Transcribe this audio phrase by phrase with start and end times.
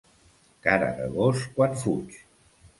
[0.67, 2.21] Cara de gos quan fuig.